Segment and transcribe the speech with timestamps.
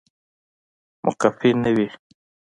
[1.05, 1.87] مقفي نه وي